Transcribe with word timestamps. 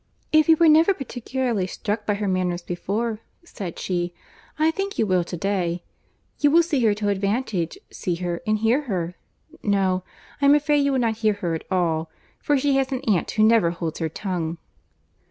"If 0.31 0.49
you 0.49 0.57
were 0.57 0.67
never 0.67 0.95
particularly 0.95 1.67
struck 1.67 2.07
by 2.07 2.15
her 2.15 2.27
manners 2.27 2.63
before," 2.63 3.19
said 3.43 3.77
she, 3.77 4.15
"I 4.57 4.71
think 4.71 4.97
you 4.97 5.05
will 5.05 5.23
to 5.23 5.37
day. 5.37 5.83
You 6.39 6.49
will 6.49 6.63
see 6.63 6.79
her 6.87 6.95
to 6.95 7.09
advantage; 7.09 7.77
see 7.91 8.15
her 8.15 8.41
and 8.47 8.57
hear 8.57 8.81
her—no, 8.85 10.03
I 10.41 10.45
am 10.45 10.55
afraid 10.55 10.79
you 10.83 10.93
will 10.93 10.99
not 10.99 11.17
hear 11.17 11.33
her 11.33 11.53
at 11.53 11.65
all, 11.71 12.09
for 12.39 12.57
she 12.57 12.77
has 12.77 12.91
an 12.91 13.01
aunt 13.01 13.29
who 13.29 13.43
never 13.43 13.69
holds 13.69 13.99
her 13.99 14.09
tongue." 14.09 14.57